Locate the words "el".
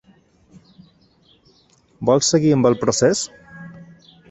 2.73-2.79